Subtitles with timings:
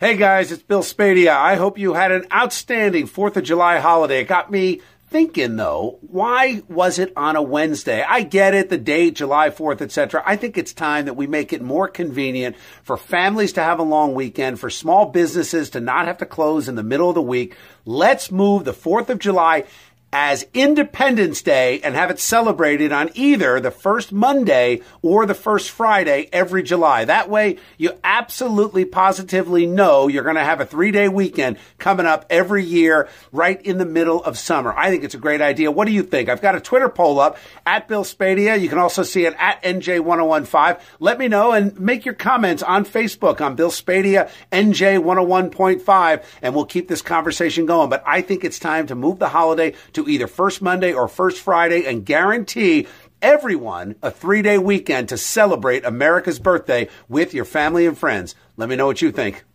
[0.00, 1.36] Hey guys, it's Bill Spadea.
[1.36, 4.20] I hope you had an outstanding 4th of July holiday.
[4.20, 8.04] It got me thinking though, why was it on a Wednesday?
[8.06, 10.22] I get it, the date, July 4th, etc.
[10.24, 13.82] I think it's time that we make it more convenient for families to have a
[13.82, 17.20] long weekend, for small businesses to not have to close in the middle of the
[17.22, 17.56] week.
[17.84, 19.64] Let's move the 4th of July
[20.12, 25.70] as Independence Day and have it celebrated on either the first Monday or the first
[25.70, 27.04] Friday every July.
[27.04, 32.06] That way, you absolutely positively know you're going to have a three day weekend coming
[32.06, 34.72] up every year right in the middle of summer.
[34.76, 35.70] I think it's a great idea.
[35.70, 36.28] What do you think?
[36.28, 37.36] I've got a Twitter poll up
[37.66, 38.58] at Bill Spadea.
[38.58, 40.80] You can also see it at NJ1015.
[41.00, 46.64] Let me know and make your comments on Facebook on Bill Spadea NJ101.5 and we'll
[46.64, 47.90] keep this conversation going.
[47.90, 51.08] But I think it's time to move the holiday to to either first Monday or
[51.08, 52.86] first Friday and guarantee
[53.20, 58.36] everyone a three day weekend to celebrate America's birthday with your family and friends.
[58.56, 59.44] Let me know what you think.